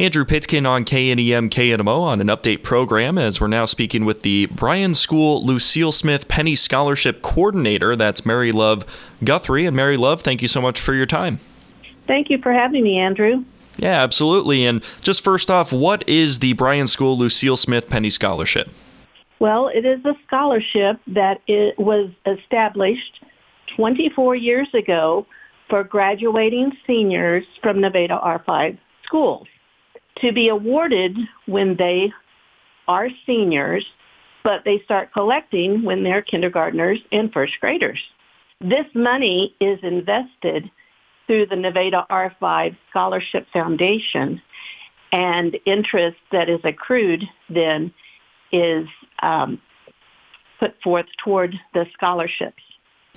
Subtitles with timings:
[0.00, 4.46] Andrew Pitkin on KNEM KNMO on an update program as we're now speaking with the
[4.46, 7.96] Bryan School Lucille Smith Penny Scholarship Coordinator.
[7.96, 8.86] That's Mary Love
[9.24, 9.66] Guthrie.
[9.66, 11.40] And Mary Love, thank you so much for your time.
[12.06, 13.44] Thank you for having me, Andrew.
[13.76, 14.64] Yeah, absolutely.
[14.64, 18.70] And just first off, what is the Bryan School Lucille Smith Penny Scholarship?
[19.40, 23.24] Well, it is a scholarship that it was established
[23.74, 25.26] 24 years ago
[25.68, 29.48] for graduating seniors from Nevada R5 schools
[30.20, 31.16] to be awarded
[31.46, 32.12] when they
[32.86, 33.86] are seniors,
[34.44, 38.00] but they start collecting when they're kindergartners and first graders.
[38.60, 40.70] This money is invested
[41.26, 44.40] through the Nevada R5 Scholarship Foundation,
[45.12, 47.92] and interest that is accrued then
[48.50, 48.88] is
[49.22, 49.60] um,
[50.58, 52.62] put forth toward the scholarships.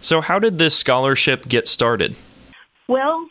[0.01, 2.15] So, how did this scholarship get started?
[2.87, 3.27] Well,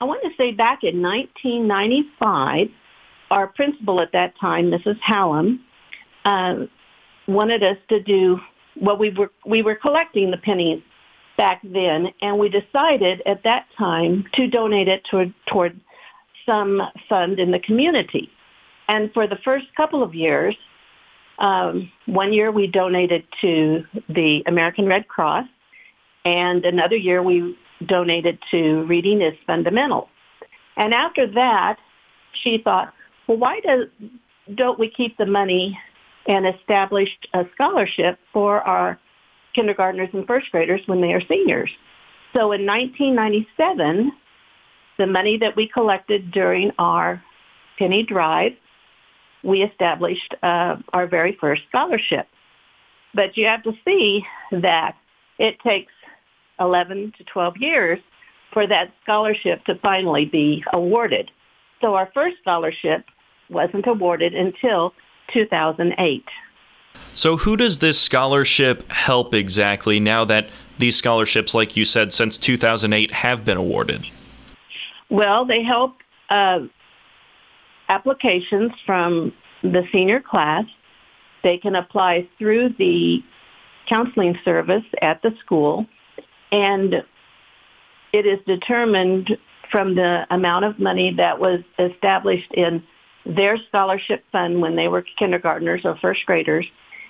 [0.00, 2.68] I want to say back in 1995,
[3.30, 4.98] our principal at that time, Mrs.
[5.00, 5.60] Hallam,
[6.24, 6.66] uh,
[7.26, 8.40] wanted us to do
[8.76, 8.96] well.
[8.96, 10.82] We were we were collecting the pennies
[11.36, 15.78] back then, and we decided at that time to donate it toward toward
[16.44, 18.30] some fund in the community.
[18.88, 20.54] And for the first couple of years,
[21.38, 25.46] um, one year we donated to the American Red Cross,
[26.24, 30.08] and another year we donated to Reading is Fundamental.
[30.76, 31.78] And after that,
[32.32, 32.92] she thought,
[33.26, 33.60] well, why
[34.54, 35.78] don't we keep the money
[36.26, 38.98] and establish a scholarship for our
[39.54, 41.70] kindergartners and first graders when they are seniors?
[42.32, 44.12] So in 1997,
[44.98, 47.22] the money that we collected during our
[47.78, 48.52] penny drive,
[49.42, 52.26] we established uh, our very first scholarship.
[53.14, 54.96] But you have to see that
[55.38, 55.92] it takes
[56.60, 57.98] 11 to 12 years
[58.52, 61.30] for that scholarship to finally be awarded.
[61.80, 63.04] So our first scholarship
[63.48, 64.94] wasn't awarded until
[65.32, 66.24] 2008.
[67.14, 70.48] So, who does this scholarship help exactly now that
[70.78, 74.06] these scholarships, like you said, since 2008 have been awarded?
[75.08, 75.96] Well, they help
[76.30, 76.60] uh,
[77.88, 79.32] applications from
[79.62, 80.64] the senior class.
[81.42, 83.22] They can apply through the
[83.86, 85.86] counseling service at the school,
[86.50, 87.04] and
[88.12, 89.36] it is determined
[89.70, 92.82] from the amount of money that was established in
[93.26, 96.66] their scholarship fund when they were kindergartners or first graders,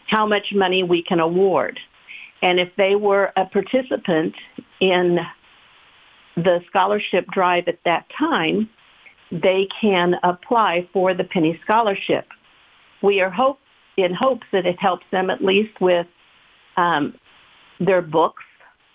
[0.06, 1.78] how much money we can award.
[2.42, 4.34] And if they were a participant
[4.80, 5.18] in
[6.36, 8.68] the scholarship drive at that time,
[9.30, 12.26] they can apply for the Penny Scholarship.
[13.02, 13.58] We are hope,
[13.96, 16.06] in hopes that it helps them at least with
[16.76, 17.14] um,
[17.80, 18.42] their books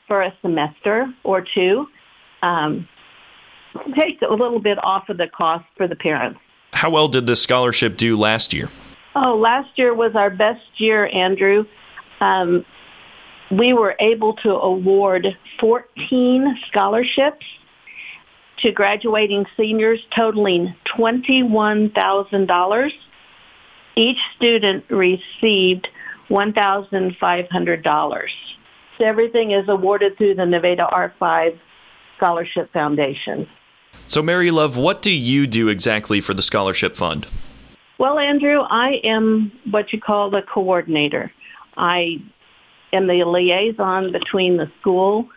[0.08, 1.88] for a semester or two.
[2.42, 2.88] Um,
[3.96, 6.40] take a little bit off of the cost for the parents.
[6.74, 8.70] How well did this scholarship do last year?
[9.16, 11.66] Oh, last year was our best year, Andrew.
[12.22, 12.66] Um,
[13.52, 17.46] we were able to award 14 scholarships
[18.60, 22.92] to graduating seniors totaling $21,000.
[23.96, 25.90] Each student received
[26.30, 28.28] $1,500.
[29.00, 31.58] Everything is awarded through the Nevada R5
[32.18, 33.48] Scholarship Foundation.
[34.08, 37.28] So, Mary Love, what do you do exactly for the Scholarship Fund?
[37.98, 41.32] Well, Andrew, I am what you call the coordinator.
[41.78, 42.18] I
[42.94, 45.30] am the liaison between the school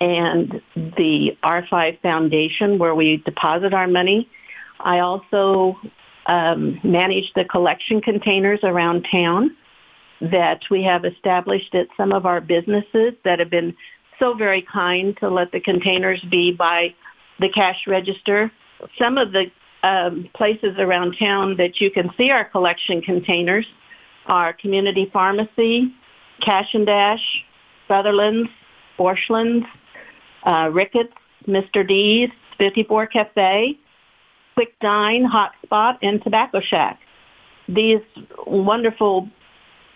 [0.00, 4.28] and the R5 Foundation where we deposit our money.
[4.80, 5.78] I also
[6.26, 9.56] um, manage the collection containers around town
[10.20, 13.74] that we have established at some of our businesses that have been
[14.18, 16.94] so very kind to let the containers be by
[17.40, 18.50] the cash register.
[18.98, 19.50] Some of the
[19.82, 23.66] um, places around town that you can see our collection containers
[24.26, 25.92] are Community Pharmacy,
[26.40, 27.22] Cash and Dash,
[27.88, 28.50] Sutherland's,
[28.98, 29.66] Orscheln's,
[30.46, 31.14] uh, Ricketts,
[31.46, 31.86] Mr.
[31.86, 33.78] D's, 54 Cafe,
[34.54, 37.00] Quick Dine, Hot Spot, and Tobacco Shack.
[37.68, 38.00] These
[38.46, 39.28] wonderful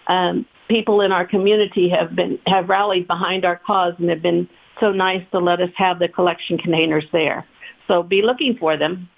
[0.07, 4.49] um, people in our community have been have rallied behind our cause and have been
[4.81, 7.47] so nice to let us have the collection containers there.
[7.87, 9.09] So be looking for them.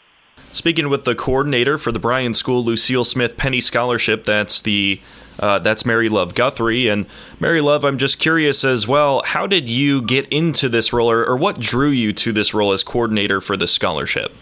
[0.52, 5.00] Speaking with the coordinator for the Bryan School Lucille Smith Penny Scholarship, that's the
[5.38, 6.88] uh, that's Mary Love Guthrie.
[6.88, 7.06] And
[7.40, 11.24] Mary Love, I'm just curious as well, how did you get into this role or,
[11.26, 14.32] or what drew you to this role as coordinator for the scholarship?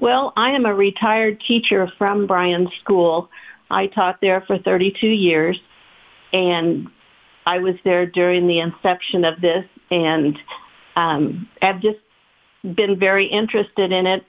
[0.00, 3.30] Well, I am a retired teacher from Bryan School.
[3.70, 5.58] I taught there for 32 years
[6.32, 6.88] and
[7.46, 10.38] I was there during the inception of this and
[10.96, 11.98] um, I've just
[12.74, 14.24] been very interested in it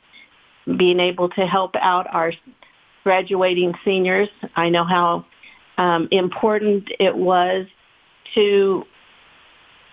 [0.77, 2.33] being able to help out our
[3.03, 4.29] graduating seniors.
[4.55, 5.25] I know how
[5.77, 7.67] um, important it was
[8.33, 8.83] to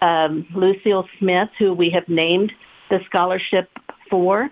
[0.00, 2.52] um, Lucille Smith, who we have named
[2.90, 3.70] the scholarship
[4.10, 4.50] for,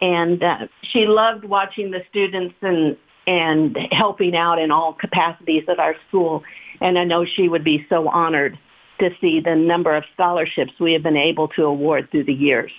[0.00, 2.96] and uh, she loved watching the students and
[3.26, 6.42] and helping out in all capacities at our school.
[6.80, 8.58] And I know she would be so honored
[8.98, 12.72] to see the number of scholarships we have been able to award through the years.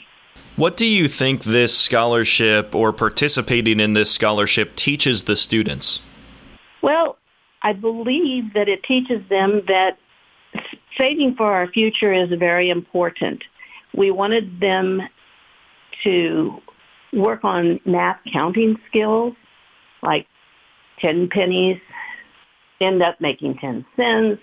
[0.56, 6.02] What do you think this scholarship or participating in this scholarship teaches the students?
[6.82, 7.18] Well,
[7.62, 9.98] I believe that it teaches them that
[10.98, 13.44] saving for our future is very important.
[13.96, 15.02] We wanted them
[16.04, 16.62] to
[17.14, 19.34] work on math counting skills,
[20.02, 20.28] like
[21.04, 21.80] 10 pennies,
[22.82, 24.42] end up making 10 cents.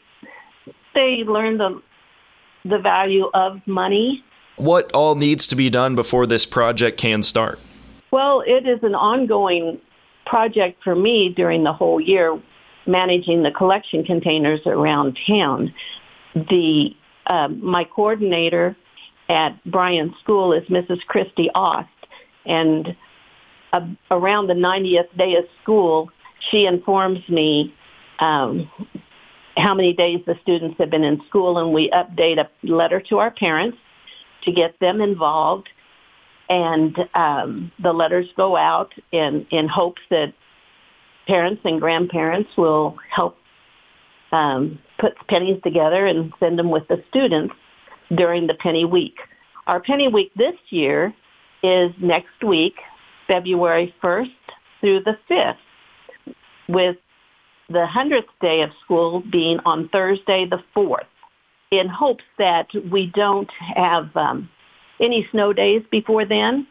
[0.94, 1.82] They learn the,
[2.64, 4.22] the value of money.
[4.56, 7.58] What all needs to be done before this project can start?
[8.10, 9.80] Well, it is an ongoing
[10.26, 12.40] project for me during the whole year
[12.86, 15.72] managing the collection containers around town.
[16.34, 16.94] The
[17.26, 18.76] uh, my coordinator
[19.28, 21.04] at Bryan School is Mrs.
[21.06, 21.88] Christy Ost,
[22.44, 22.96] and
[23.72, 26.10] uh, around the 90th day of school,
[26.50, 27.74] she informs me
[28.18, 28.70] um,
[29.56, 33.18] how many days the students have been in school, and we update a letter to
[33.18, 33.78] our parents
[34.42, 35.68] to get them involved.
[36.48, 40.32] And um, the letters go out in, in hopes that
[41.26, 43.36] parents and grandparents will help
[44.32, 47.54] um, put pennies together and send them with the students
[48.14, 49.16] during the penny week.
[49.66, 51.14] Our penny week this year
[51.62, 52.74] is next week,
[53.28, 54.30] February 1st
[54.80, 55.56] through the 5th,
[56.72, 56.96] with
[57.68, 61.06] the 100th day of school being on Thursday the 4th,
[61.70, 64.50] in hopes that we don't have um,
[65.00, 66.66] any snow days before then.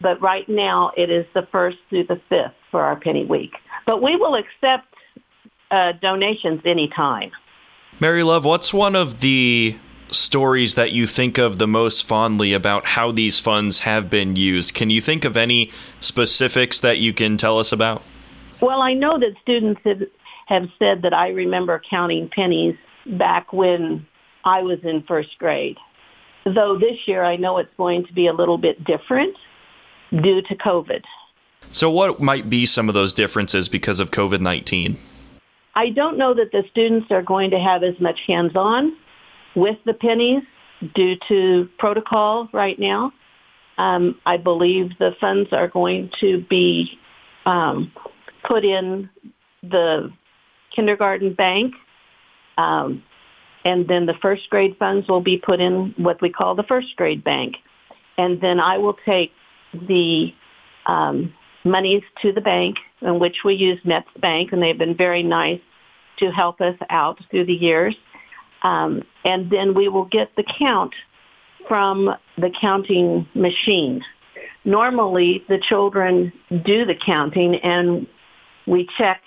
[0.00, 3.52] But right now it is the 1st through the 5th for our penny week.
[3.86, 4.94] But we will accept
[5.70, 7.30] uh, donations anytime.
[8.00, 9.76] Mary Love, what's one of the
[10.10, 14.74] stories that you think of the most fondly about how these funds have been used?
[14.74, 15.70] Can you think of any
[16.00, 18.02] specifics that you can tell us about?
[18.62, 20.02] Well, I know that students have,
[20.46, 22.76] have said that I remember counting pennies
[23.18, 24.06] back when
[24.44, 25.76] I was in first grade.
[26.44, 29.36] Though this year I know it's going to be a little bit different
[30.22, 31.02] due to COVID.
[31.72, 34.96] So, what might be some of those differences because of COVID 19?
[35.74, 38.96] I don't know that the students are going to have as much hands on
[39.56, 40.42] with the pennies
[40.94, 43.12] due to protocol right now.
[43.78, 46.98] Um, I believe the funds are going to be
[47.46, 47.90] um,
[48.44, 49.08] put in
[49.62, 50.12] the
[50.74, 51.74] kindergarten bank,
[52.58, 53.02] um,
[53.64, 56.96] and then the first grade funds will be put in what we call the first
[56.96, 57.56] grade bank.
[58.18, 59.32] And then I will take
[59.72, 60.34] the
[60.86, 61.32] um,
[61.64, 65.60] monies to the bank, in which we use Metz Bank, and they've been very nice
[66.18, 67.94] to help us out through the years.
[68.62, 70.94] Um, and then we will get the count
[71.68, 74.02] from the counting machine.
[74.64, 78.06] Normally, the children do the counting, and
[78.66, 79.20] we check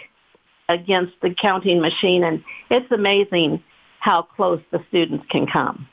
[0.70, 3.64] against the counting machine, and it's amazing
[4.00, 5.88] how close the students can come.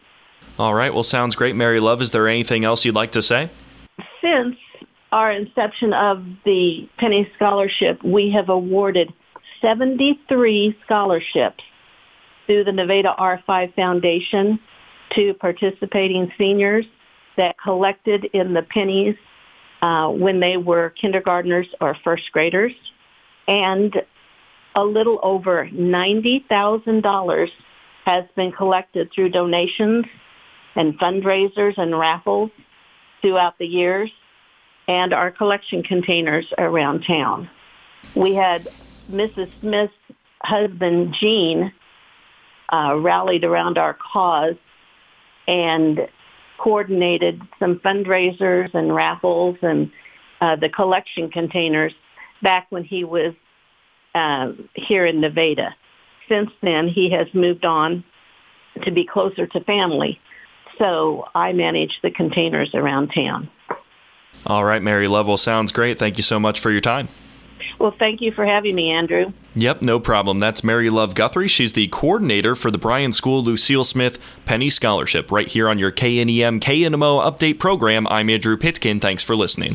[0.58, 0.92] All right.
[0.92, 2.02] Well, sounds great, Mary Love.
[2.02, 3.50] Is there anything else you'd like to say?
[4.20, 4.56] Since
[5.10, 9.12] our inception of the Penny Scholarship, we have awarded
[9.60, 11.62] 73 scholarships
[12.46, 14.58] through the Nevada R5 Foundation
[15.14, 16.86] to participating seniors
[17.36, 19.16] that collected in the pennies
[19.80, 22.72] uh, when they were kindergartners or first graders.
[23.48, 23.94] And
[24.74, 27.48] a little over $90,000
[28.04, 30.06] has been collected through donations
[30.74, 32.50] and fundraisers and raffles
[33.20, 34.10] throughout the years
[34.88, 37.48] and our collection containers around town.
[38.16, 38.68] We had
[39.10, 39.50] Mrs.
[39.60, 39.94] Smith's
[40.42, 41.72] husband, Gene,
[42.72, 44.56] uh, rallied around our cause
[45.46, 46.08] and
[46.58, 49.90] coordinated some fundraisers and raffles and
[50.40, 51.92] uh, the collection containers
[52.42, 53.34] back when he was
[54.14, 55.74] uh, here in Nevada.
[56.28, 58.04] Since then, he has moved on
[58.82, 60.20] to be closer to family.
[60.78, 63.48] So I manage the containers around town.
[64.46, 65.98] All right, Mary Love, sounds great.
[65.98, 67.08] Thank you so much for your time.
[67.78, 69.32] Well, thank you for having me, Andrew.
[69.54, 70.38] Yep, no problem.
[70.40, 71.48] That's Mary Love Guthrie.
[71.48, 75.92] She's the coordinator for the Bryan School Lucille Smith Penny Scholarship right here on your
[75.92, 78.06] KNEM KNMO update program.
[78.08, 78.98] I'm Andrew Pitkin.
[78.98, 79.70] Thanks for listening.